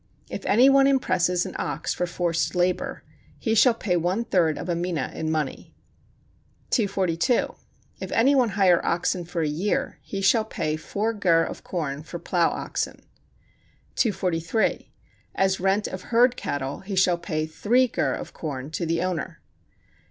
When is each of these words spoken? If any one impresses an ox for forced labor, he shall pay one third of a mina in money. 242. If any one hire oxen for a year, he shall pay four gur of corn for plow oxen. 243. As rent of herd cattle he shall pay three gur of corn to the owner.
If 0.31 0.43
any 0.47 0.67
one 0.67 0.87
impresses 0.87 1.45
an 1.45 1.55
ox 1.59 1.93
for 1.93 2.07
forced 2.07 2.55
labor, 2.55 3.03
he 3.37 3.53
shall 3.53 3.75
pay 3.75 3.95
one 3.95 4.25
third 4.25 4.57
of 4.57 4.67
a 4.67 4.73
mina 4.73 5.11
in 5.13 5.29
money. 5.29 5.75
242. 6.71 7.53
If 7.99 8.11
any 8.11 8.33
one 8.33 8.49
hire 8.57 8.83
oxen 8.83 9.25
for 9.25 9.43
a 9.43 9.47
year, 9.47 9.99
he 10.01 10.19
shall 10.19 10.43
pay 10.43 10.75
four 10.75 11.13
gur 11.13 11.43
of 11.43 11.63
corn 11.63 12.01
for 12.01 12.17
plow 12.17 12.49
oxen. 12.49 13.03
243. 13.95 14.91
As 15.35 15.59
rent 15.59 15.85
of 15.87 16.01
herd 16.01 16.35
cattle 16.35 16.79
he 16.79 16.95
shall 16.95 17.19
pay 17.19 17.45
three 17.45 17.87
gur 17.87 18.15
of 18.15 18.33
corn 18.33 18.71
to 18.71 18.87
the 18.87 19.03
owner. 19.03 19.39